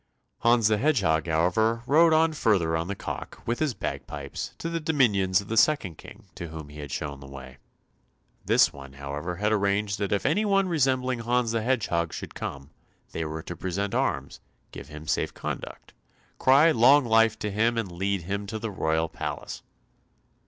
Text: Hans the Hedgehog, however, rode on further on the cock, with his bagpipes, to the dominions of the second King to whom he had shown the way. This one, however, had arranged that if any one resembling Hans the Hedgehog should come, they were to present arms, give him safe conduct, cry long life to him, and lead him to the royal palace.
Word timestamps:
Hans 0.39 0.67
the 0.67 0.79
Hedgehog, 0.79 1.27
however, 1.27 1.83
rode 1.85 2.11
on 2.11 2.33
further 2.33 2.75
on 2.75 2.87
the 2.87 2.95
cock, 2.95 3.39
with 3.45 3.59
his 3.59 3.75
bagpipes, 3.75 4.55
to 4.57 4.67
the 4.67 4.79
dominions 4.79 5.41
of 5.41 5.47
the 5.47 5.55
second 5.57 5.99
King 5.99 6.23
to 6.33 6.47
whom 6.47 6.69
he 6.69 6.79
had 6.79 6.91
shown 6.91 7.19
the 7.19 7.27
way. 7.27 7.59
This 8.43 8.73
one, 8.73 8.93
however, 8.93 9.35
had 9.35 9.51
arranged 9.51 9.99
that 9.99 10.11
if 10.11 10.25
any 10.25 10.43
one 10.43 10.67
resembling 10.67 11.19
Hans 11.19 11.51
the 11.51 11.61
Hedgehog 11.61 12.13
should 12.13 12.33
come, 12.33 12.71
they 13.11 13.25
were 13.25 13.43
to 13.43 13.55
present 13.55 13.93
arms, 13.93 14.39
give 14.71 14.87
him 14.87 15.05
safe 15.05 15.35
conduct, 15.35 15.93
cry 16.39 16.71
long 16.71 17.05
life 17.05 17.37
to 17.37 17.51
him, 17.51 17.77
and 17.77 17.91
lead 17.91 18.23
him 18.23 18.47
to 18.47 18.57
the 18.57 18.71
royal 18.71 19.07
palace. 19.07 19.61